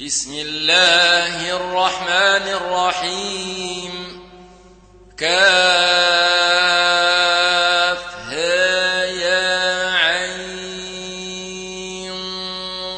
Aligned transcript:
بسم 0.00 0.32
الله 0.32 1.56
الرحمن 1.56 2.48
الرحيم. 2.48 4.22
كافها 5.18 5.44
يا 9.04 9.90
عين 9.90 10.60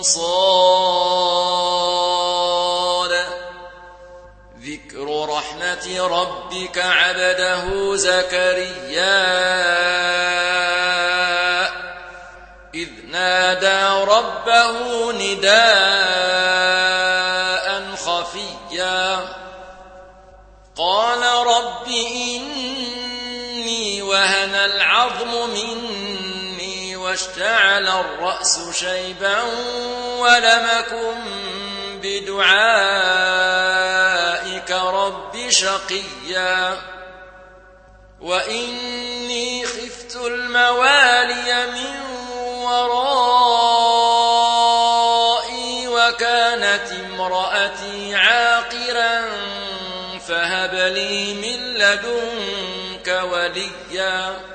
صاد. 0.02 0.44
ذكر 4.62 5.28
رحمة 5.28 6.06
ربك 6.06 6.78
عبده 6.78 7.96
زكريا. 7.96 9.34
إذ 12.74 12.88
نادى 13.10 14.04
ربه 14.10 15.12
نداء 15.12 15.83
واشتعل 27.14 27.88
الرأس 27.88 28.60
شيبا 28.72 29.42
ولم 30.18 30.66
أكن 30.78 31.20
بدعائك 32.02 32.40
رب 34.70 35.48
شقيا. 35.48 36.82
وإني 38.20 39.66
خفت 39.66 40.16
الموالي 40.16 41.66
من 41.66 42.00
ورائي 42.64 43.08
وكانت 45.88 46.92
امرأتي 46.92 48.14
عاقرا 48.14 49.22
فهب 50.28 50.74
لي 50.74 51.34
من 51.34 51.74
لدنك 51.74 53.22
وليا. 53.32 54.54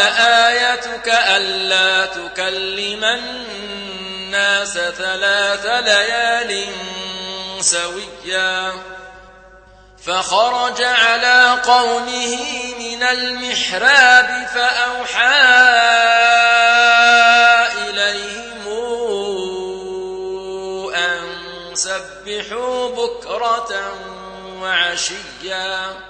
آيتك 0.00 1.08
ألا 1.08 2.06
تكلم 2.06 3.04
الناس 3.04 4.72
ثلاث 4.72 5.66
ليال 5.66 6.68
سويا. 7.60 8.72
فخرج 10.06 10.82
على 10.82 11.60
قومه 11.64 12.38
من 12.78 13.02
المحراب 13.02 14.46
فأوحى 14.54 15.40
إليهم 17.88 18.66
أن 20.94 21.20
سبحوا 21.74 22.88
بكرة 22.88 23.92
وعشيا. 24.60 26.09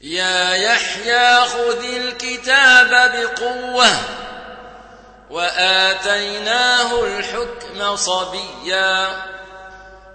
يا 0.00 0.54
يحيى 0.54 1.40
خذ 1.40 1.84
الكتاب 1.84 2.88
بقوة 3.12 3.88
وآتيناه 5.30 7.04
الحكم 7.04 7.96
صبيا 7.96 9.08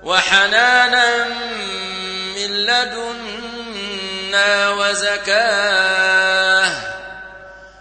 وحنانا 0.03 1.25
من 2.35 2.65
لدنا 2.65 4.69
وزكاة 4.69 6.71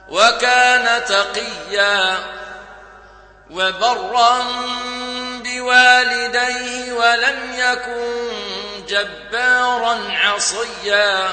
وكان 0.09 1.05
تقيا 1.05 2.19
وبرا 3.51 4.45
بوالديه 5.45 6.93
ولم 6.93 7.55
يكن 7.55 8.33
جبارا 8.89 9.99
عصيا 10.11 11.33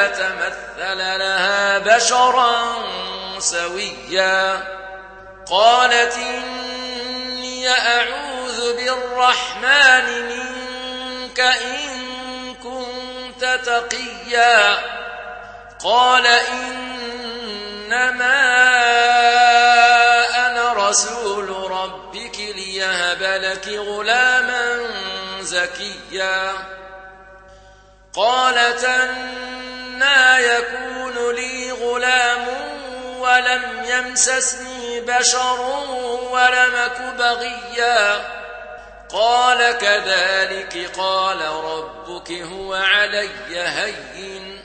فتمثل 0.00 0.98
لها 0.98 1.78
بشرا 1.78 2.74
سويا 3.38 4.60
قالت 5.50 6.16
إني 6.16 7.68
أعوذ 7.68 8.76
بالرحمن 8.76 10.28
منك 10.28 11.40
إن 11.40 12.54
كنت 12.54 13.44
تقيا 13.66 14.78
قال 15.84 16.26
إنما 16.26 17.20
أنا 20.46 20.88
رسول 20.88 21.70
ربك 21.70 22.38
ليهب 22.38 23.22
لك 23.22 23.68
غلاما 23.68 24.80
زكيا 25.40 26.52
ولم 33.50 33.84
يمسسني 33.84 35.00
بشر 35.00 35.60
ولم 36.30 36.74
أك 36.74 37.00
بغيا. 37.18 38.40
قال 39.08 39.78
كذلك 39.78 40.90
قال 40.98 41.40
ربك 41.42 42.32
هو 42.32 42.74
علي 42.74 43.28
هين 43.50 44.62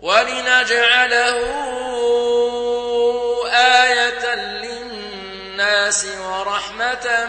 ولنجعله 0.00 1.38
آية 3.54 4.34
للناس 4.34 6.06
ورحمة 6.20 7.28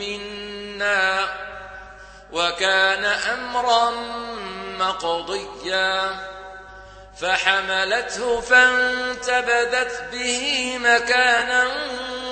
منا 0.00 1.28
وكان 2.32 3.04
أمرا 3.04 3.90
مقضيا. 4.78 6.33
فحملته 7.20 8.40
فانتبذت 8.40 10.02
به 10.12 10.78
مكانا 10.78 11.64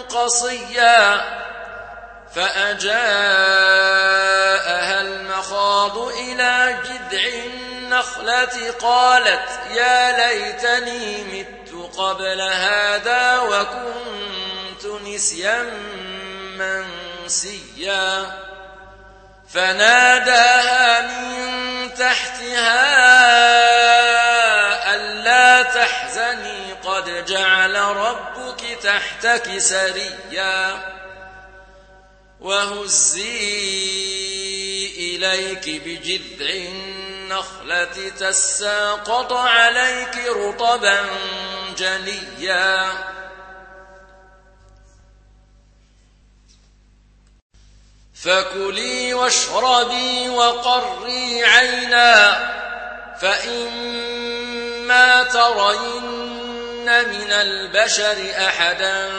قصيا 0.09 1.25
فأجاءها 2.35 2.93
المخاض 5.01 5.99
إلى 5.99 6.77
جذع 6.85 7.29
النخلة 7.45 8.71
قالت 8.81 9.49
يا 9.75 10.29
ليتني 10.29 11.25
مت 11.25 11.97
قبل 11.99 12.41
هذا 12.41 13.39
وكنت 13.39 14.87
نسيا 15.07 15.73
منسيا 16.57 18.27
فناداها 19.55 21.01
من 21.01 21.95
تحتها 21.95 23.72
جعل 27.21 27.77
ربك 27.77 28.79
تحتك 28.83 29.59
سريا 29.59 30.93
وهزي 32.41 33.93
إليك 34.97 35.83
بجذع 35.85 36.51
النخلة 36.51 38.09
تساقط 38.09 39.33
عليك 39.33 40.17
رطبا 40.37 41.01
جنيا. 41.79 42.93
فكلي 48.23 49.15
واشربي 49.15 50.29
وقري 50.29 51.45
عينا 51.45 52.49
فإما 53.21 55.23
ترين 55.23 56.22
من 57.01 57.33
البشر 57.33 58.47
أحدا 58.47 59.11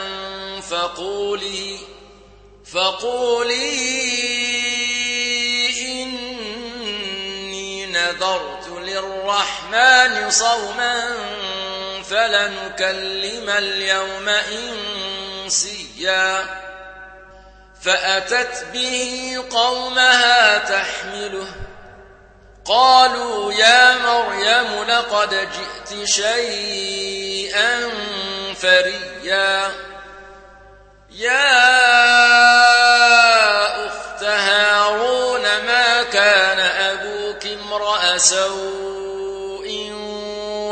فقولي 0.60 1.78
فقولي 2.72 3.62
إني 6.02 7.86
نذرت 7.86 8.68
للرحمن 8.68 10.30
صوما 10.30 11.16
فلنكلم 12.10 13.50
اليوم 13.50 14.28
إنسيا. 15.44 16.44
فأتت 17.82 18.66
به 18.72 19.44
قومها 19.50 20.58
تحمله 20.58 21.46
قالوا 22.64 23.52
يا 23.52 23.98
مريم 23.98 24.84
لقد 24.84 25.30
جئت 25.30 26.04
شيئا 26.04 27.90
فريا. 28.54 29.70
يا 31.10 31.46
أخت 33.86 34.24
هارون 34.24 35.42
ما 35.42 36.02
كان 36.02 36.58
أبوك 36.58 37.46
امرأ 37.46 38.18
سوء 38.18 39.90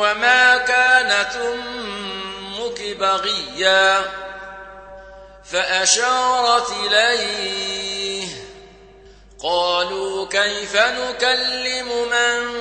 وما 0.01 0.57
كانت 0.57 1.37
أمك 1.37 2.97
بغيا؟ 2.97 4.03
فأشارت 5.45 6.71
إليه 6.87 8.02
قالوا 9.43 10.27
كيف 10.27 10.77
نكلم 10.77 11.89
من 11.89 12.61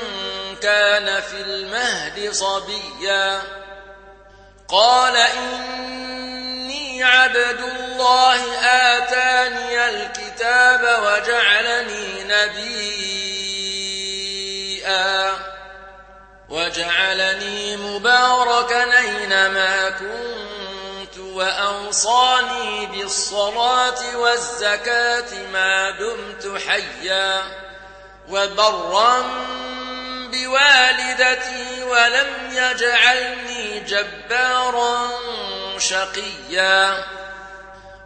كان 0.62 1.22
في 1.22 1.42
المهد 1.42 2.32
صبيا؟ 2.32 3.42
قال 4.68 5.18
إني 5.18 7.04
عبد 7.04 7.60
الله 7.62 8.58
آتاني 8.64 9.90
الكتاب 9.90 10.82
وجعلني 11.04 12.24
نبيا. 12.24 12.92
وجعلني 16.50 17.78
مباركا 17.78 19.00
أينما 19.00 19.90
كنت 19.90 20.41
وأوصاني 21.42 22.86
بالصلاة 22.86 24.18
والزكاة 24.18 25.48
ما 25.54 25.92
دمت 25.92 26.62
حيا 26.68 27.44
وبرا 28.30 29.24
بوالدتي 30.32 31.84
ولم 31.84 32.28
يجعلني 32.52 33.80
جبارا 33.80 35.10
شقيا 35.78 37.06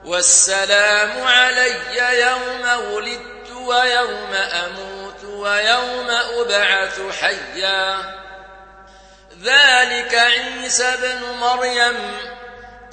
والسلام 0.05 1.27
علي 1.27 2.19
يوم 2.19 2.93
ولدت 2.93 3.51
ويوم 3.51 4.33
أموت 4.33 5.23
ويوم 5.23 6.09
أبعث 6.09 7.01
حيا. 7.21 8.15
ذلك 9.43 10.13
عيسى 10.13 10.95
بن 11.01 11.37
مريم 11.39 12.34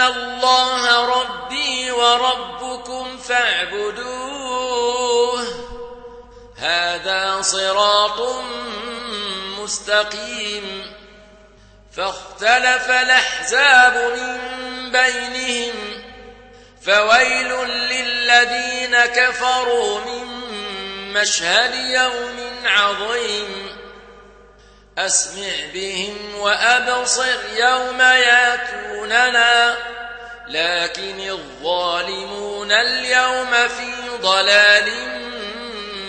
الله 0.00 1.04
ربي 1.20 1.90
وربكم 1.90 3.18
فاعبدوه. 3.18 4.14
هذا 6.56 7.42
صراط 7.42 8.20
مستقيم. 9.58 10.94
فاختلف 11.96 12.90
الأحزاب 12.90 13.96
من 13.96 14.38
بينهم. 14.92 15.74
فويل 16.86 17.64
للذين 17.68 19.06
كفروا 19.06 20.00
من 20.00 20.24
مشهد 21.12 21.74
يوم 21.74 22.52
عظيم. 22.64 23.73
أسمع 24.98 25.52
بهم 25.74 26.34
وأبصر 26.34 27.38
يوم 27.56 28.00
ياتوننا. 28.00 29.76
لكن 30.48 31.20
الظالمون 31.30 32.72
اليوم 32.72 33.68
في 33.68 33.92
ضلال 34.22 34.92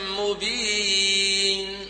مبين. 0.10 1.90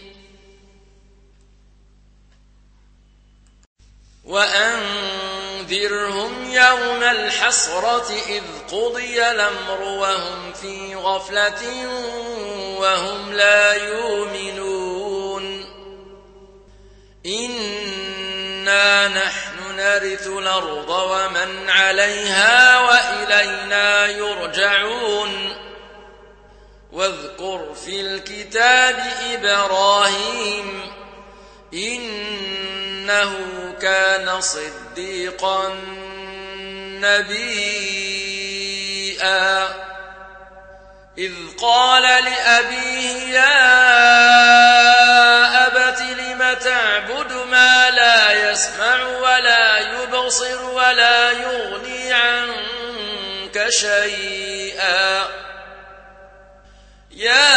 وأنذرهم 4.24 5.72
يوم 6.52 7.04
الحسرة 7.04 8.12
إذ 8.28 8.44
قضي 8.72 9.32
الأمر 9.32 9.82
وهم 9.82 10.54
في 10.54 10.96
غفلة 10.96 11.88
وهم 12.80 13.34
لا 13.34 13.74
يؤمنون. 13.74 14.65
إنا 17.26 19.08
نحن 19.08 19.76
نرث 19.76 20.28
الأرض 20.28 20.90
ومن 20.90 21.70
عليها 21.70 22.80
وإلينا 22.80 24.08
يرجعون 24.08 25.56
واذكر 26.92 27.74
في 27.86 28.02
الكتاب 28.02 29.04
إبراهيم 29.34 30.82
إنه 31.74 33.34
كان 33.82 34.42
صديقا 34.42 35.70
نبيئا 37.96 38.26
إذ 41.18 41.34
قال 41.62 42.04
لأبيه 42.04 43.34
يا 43.34 44.16
تعبد 46.54 47.32
ما 47.32 47.90
لا 47.90 48.52
يسمع 48.52 49.04
ولا 49.06 49.78
يبصر 49.80 50.66
ولا 50.66 51.32
يغني 51.32 52.14
عنك 52.14 53.66
شيئا. 53.70 55.28
يا 57.12 57.56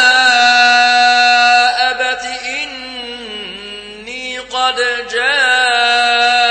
أبت 1.91 2.23
إني 2.45 4.39
قد 4.39 4.75
جاءني 5.11 6.49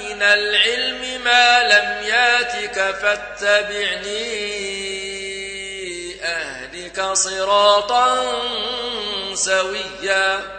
من 0.00 0.22
العلم 0.22 1.20
ما 1.24 1.62
لم 1.62 2.02
ياتك 2.08 2.94
فاتبعني 3.02 4.48
أهدك 6.24 7.02
صراطا 7.12 8.32
سويا. 9.34 10.58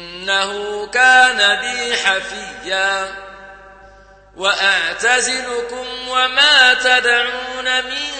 إنه 0.21 0.87
كان 0.87 1.61
بي 1.61 1.97
حفيا. 1.97 3.07
وأعتزلكم 4.37 5.85
وما 6.07 6.73
تدعون 6.73 7.83
من 7.85 8.11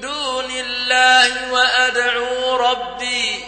دون 0.00 0.50
الله 0.50 1.52
وأدعو 1.52 2.56
ربي. 2.56 3.44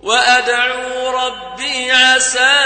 وأدعو 0.00 1.10
ربي 1.10 1.92
عسى 1.92 2.58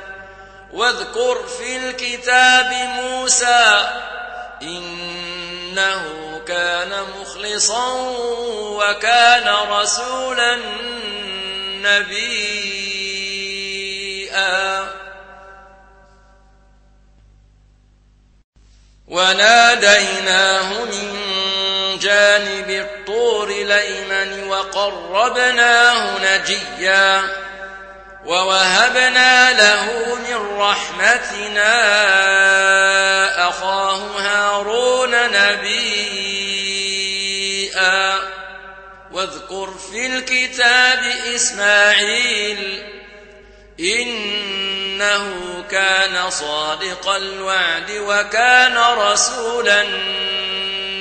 واذكر 0.73 1.47
في 1.47 1.77
الكتاب 1.77 2.73
موسى 2.73 3.89
إنه 4.61 6.03
كان 6.47 7.03
مخلصا 7.19 7.93
وكان 8.59 9.47
رسولا 9.47 10.59
نبيا. 11.81 12.61
وناديناه 19.07 20.83
من 20.85 21.17
جانب 21.99 22.69
الطور 22.69 23.49
الأيمن 23.49 24.47
وقربناه 24.49 26.17
نجيا. 26.17 27.50
ووهبنا 28.25 29.51
له 29.51 30.15
من 30.15 30.59
رحمتنا 30.59 31.71
أخاه 33.49 34.19
هارون 34.19 35.11
نبيا. 35.31 36.21
واذكر 39.11 39.73
في 39.91 40.05
الكتاب 40.05 41.03
إسماعيل 41.35 42.83
إنه 43.79 45.63
كان 45.71 46.29
صادق 46.29 47.09
الوعد 47.09 47.91
وكان 47.91 48.77
رسولا 48.77 49.83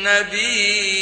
نبيا. 0.03 1.01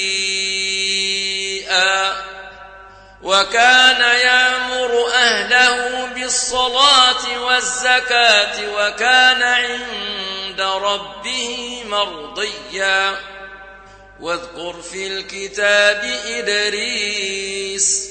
وكان 3.22 4.00
يامر 4.00 5.06
أهله 5.14 6.06
بالصلاة 6.06 7.44
والزكاة 7.44 8.74
وكان 8.74 9.42
عند 9.42 10.60
ربه 10.60 11.82
مرضيا. 11.86 13.16
واذكر 14.20 14.82
في 14.92 15.06
الكتاب 15.06 16.04
إدريس 16.26 18.10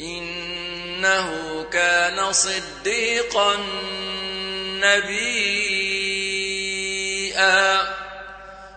إنه 0.00 1.66
كان 1.72 2.32
صديقا 2.32 3.56
نبيا. 4.84 5.42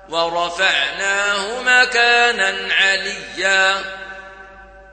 ورفعناه 0.09 1.61
مكانا 1.61 2.73
عليا. 2.73 4.04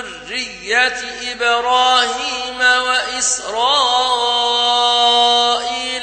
ذرية 0.00 1.00
إبراهيم 1.32 2.60
وإسرائيل 2.60 3.50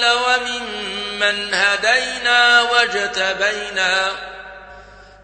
وممن 0.05 1.53
هدينا 1.53 2.61
واجتبينا 2.61 4.11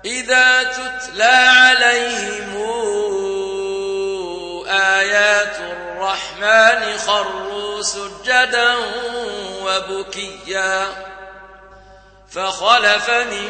إذا 0.05 0.63
تتلى 0.63 1.23
عليهم 1.49 2.53
آيات 4.67 5.57
الرحمن 5.59 6.97
خروا 6.97 7.81
سجدا 7.81 8.75
وبكيا 9.61 11.12
فخلف 12.35 13.09
من 13.09 13.49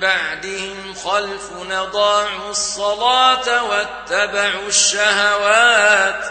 بعدهم 0.00 0.94
خلف 1.04 1.50
نضاعوا 1.68 2.50
الصلاة 2.50 3.62
واتبعوا 3.62 4.68
الشهوات 4.68 6.24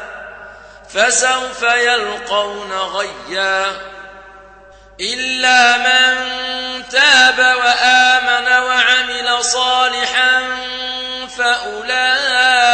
فسوف 0.94 1.62
يلقون 1.62 2.72
غيا 2.72 3.82
إلا 5.02 5.78
من 5.78 6.34
تاب 6.90 7.40
وآمن 7.40 8.48
وعمل 8.48 9.44
صالحا 9.44 10.44
فأولئك 11.38 12.70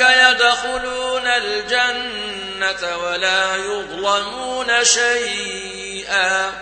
يدخلون 0.00 1.26
الجنة 1.26 2.96
ولا 2.96 3.56
يظلمون 3.56 4.84
شيئا 4.84 6.52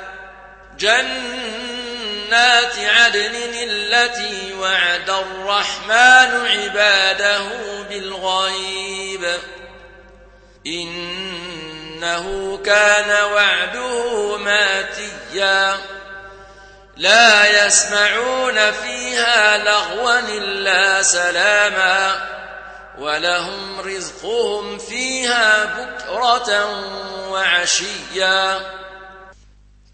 جنات 0.83 2.79
عدن 2.79 3.35
التي 3.55 4.55
وعد 4.61 5.11
الرحمن 5.11 6.47
عباده 6.47 7.39
بالغيب. 7.89 9.35
إنه 10.67 12.57
كان 12.65 13.25
وعده 13.25 14.37
ماتيا. 14.37 15.79
لا 16.97 17.67
يسمعون 17.67 18.73
فيها 18.73 19.59
لغوا 19.59 20.19
إلا 20.19 21.03
سلاما. 21.03 22.29
ولهم 22.99 23.81
رزقهم 23.81 24.79
فيها 24.79 25.65
بكرة 25.65 26.81
وعشيا. 27.29 28.61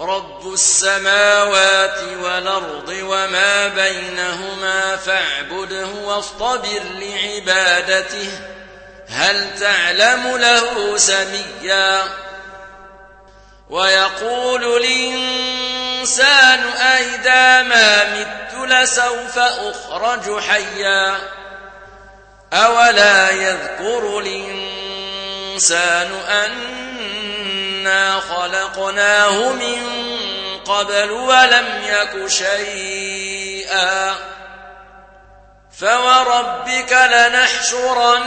رب 0.00 0.52
السماوات 0.52 2.00
والأرض 2.22 2.88
وما 3.02 3.68
بينهما 3.68 4.96
فاعبده 4.96 5.86
واصطبر 6.04 6.82
لعبادته 6.94 8.30
هل 9.08 9.58
تعلم 9.60 10.36
له 10.36 10.96
سميا؟ 10.96 12.02
ويقول 13.70 14.84
الإنسان 14.84 16.60
أئذا 16.68 17.62
ما 17.62 18.04
مت 18.04 18.70
لسوف 18.70 19.38
أخرج 19.38 20.40
حيا؟ 20.40 21.16
أولا 22.52 23.30
يذكر 23.30 24.18
الإنسان 24.18 26.10
خلقناه 28.20 29.52
من 29.52 29.82
قبل 30.64 31.10
ولم 31.10 31.82
يك 31.84 32.26
شيئا 32.26 34.14
فوربك 35.80 36.92
لنحشرنهم 37.12 38.18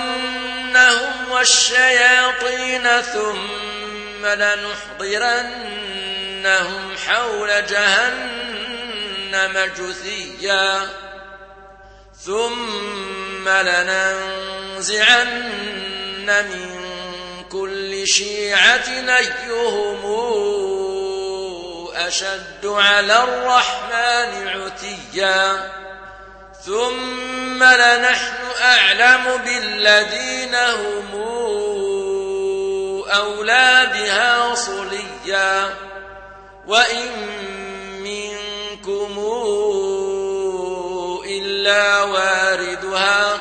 والشياطين 1.32 3.02
ثم 3.02 4.26
لنحضرنهم 4.26 5.62
حول 7.08 7.66
جهنم 7.66 8.12
جثيا 9.78 10.90
ثم 12.26 13.50
لننزعن 13.50 15.32
من 16.28 16.91
شيعة 18.06 19.18
أيهم 19.18 20.06
أشد 21.96 22.66
على 22.66 23.24
الرحمن 23.24 24.48
عتيا. 24.48 25.72
ثم 26.66 27.64
لنحن 27.64 28.36
أعلم 28.62 29.38
بالذين 29.38 30.56
هم 30.56 31.22
أولى 33.12 33.92
بها 33.94 34.56
صليا. 34.56 35.74
وإن 36.68 37.12
منكم 38.04 39.20
إلا 41.26 42.02
واردها 42.02 43.41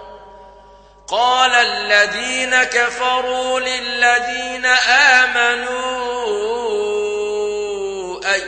قال 1.07 1.51
الذين 1.51 2.63
كفروا 2.63 3.59
للذين 3.59 4.65
آمنوا 4.65 5.81
أي 8.33 8.43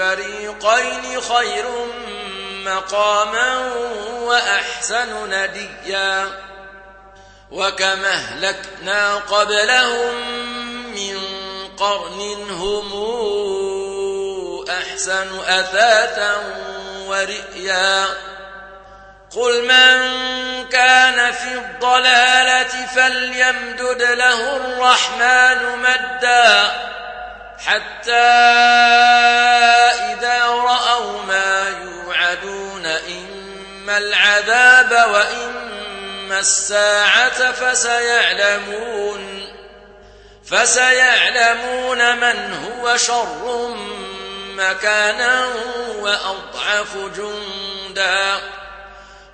الفريقين 0.00 1.20
خير 1.20 1.64
مقاما 2.64 3.72
وأحسن 4.22 5.30
نديا 5.30 6.28
وكم 7.50 8.04
أهلكنا 8.04 9.14
قبلهم 9.16 10.14
من 10.94 11.18
قرن 11.78 12.50
هم 12.50 12.90
أحسن 14.70 15.38
أثاثا 15.38 16.36
ورئيا 17.06 18.06
قل 19.36 19.62
من 19.62 20.20
كان 20.68 20.79
في 21.42 21.54
الضلالة 21.54 22.86
فليمدد 22.86 24.02
له 24.02 24.56
الرحمن 24.56 25.78
مدا 25.78 26.72
حتى 27.66 28.12
إذا 30.12 30.46
رأوا 30.46 31.22
ما 31.22 31.68
يوعدون 31.84 32.86
إما 32.86 33.98
العذاب 33.98 35.10
وإما 35.12 36.38
الساعة 36.38 37.52
فسيعلمون 37.52 39.46
فسيعلمون 40.50 42.16
من 42.16 42.54
هو 42.54 42.96
شر 42.96 43.76
مكانا 44.56 45.46
وأضعف 45.98 46.96
جندا 46.96 48.40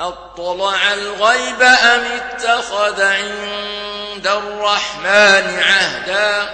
أطلع 0.00 0.94
الغيب 0.94 1.62
أم 1.62 2.04
اتخذ 2.04 3.02
عند 3.02 4.26
الرحمن 4.26 5.62
عهدا؟ 5.62 6.48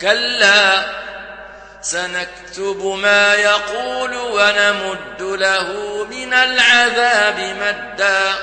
كلا 0.00 0.84
سنكتب 1.82 2.84
ما 3.02 3.34
يقول 3.34 4.14
ونمد 4.14 5.22
له 5.22 5.72
من 6.10 6.34
العذاب 6.34 7.38
مدا. 7.40 8.34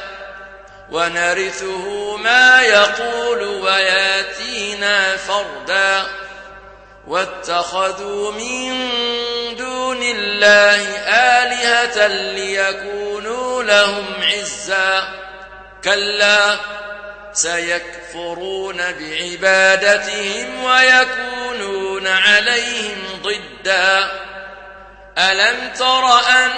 ونرثه 0.91 2.17
ما 2.17 2.61
يقول 2.61 3.43
وياتينا 3.43 5.17
فردا. 5.17 6.07
واتخذوا 7.07 8.31
من 8.31 8.87
دون 9.55 10.03
الله 10.03 10.81
آلهة 11.07 12.07
ليكونوا 12.07 13.16
لهم 13.67 14.05
عزا. 14.21 15.07
كلا 15.83 16.57
سيكفرون 17.33 18.77
بعبادتهم 18.77 20.63
ويكونون 20.63 22.07
عليهم 22.07 23.21
ضدا. 23.23 24.11
ألم 25.17 25.71
تر 25.79 26.19
أنا 26.29 26.57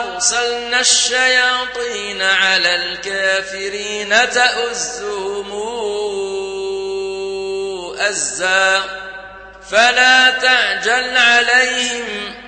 أرسلنا 0.00 0.80
الشياطين 0.80 2.22
على 2.22 2.74
الكافرين 2.74 4.08
تأزهم 4.30 5.52
أزا؟ 7.98 8.84
فلا 9.70 10.30
تعجل 10.30 11.16
عليهم. 11.16 12.47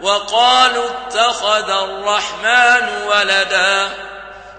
وقالوا 0.00 0.84
اتخذ 0.90 1.70
الرحمن 1.70 2.88
ولدا 3.06 3.90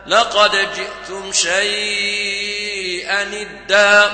لقد 0.07 0.51
جئتم 0.75 1.31
شيئا 1.31 3.21
ادا 3.21 4.11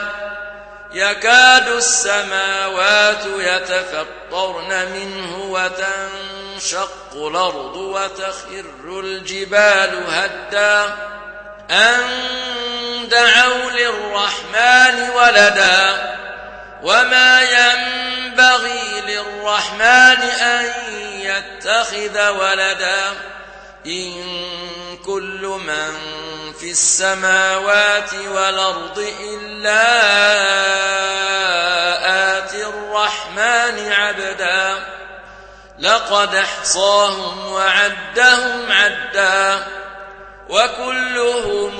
يكاد 0.93 1.67
السماوات 1.67 3.25
يتفطرن 3.37 4.91
منه 4.91 5.37
وتنشق 5.37 7.13
الأرض 7.13 7.75
وتخر 7.75 8.99
الجبال 8.99 10.03
هدا 10.09 10.95
أن 11.71 12.03
دعوا 13.09 13.71
للرحمن 13.71 15.09
ولدا 15.15 16.15
وما 16.85 17.41
ينبغي 17.41 19.01
للرحمن 19.01 20.21
أن 20.21 20.71
يتخذ 21.19 22.29
ولدا 22.29 23.13
إن 23.85 24.23
كل 25.05 25.59
من 25.65 25.93
في 26.59 26.71
السماوات 26.71 28.13
والأرض 28.13 29.13
إلا 29.21 29.83
آتي 32.37 32.65
الرحمن 32.65 33.91
عبدا 33.91 34.85
لقد 35.79 36.35
احصاهم 36.35 37.53
وعدهم 37.53 38.71
عدا 38.71 39.67
وكلهم 40.49 41.79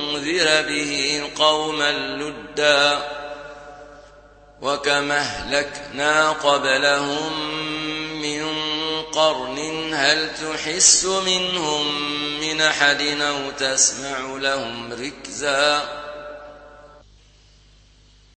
وتنذر 0.21 0.61
به 0.61 1.23
قوما 1.35 1.91
لدا 1.91 3.01
وكما 4.61 5.17
أهلكنا 5.17 6.31
قبلهم 6.31 7.51
من 8.21 8.45
قرن 9.11 9.91
هل 9.93 10.29
تحس 10.35 11.05
منهم 11.05 12.11
من 12.41 12.61
أحد 12.61 13.01
أو 13.01 13.51
تسمع 13.59 14.19
لهم 14.37 14.93
ركزاً 14.93 16.01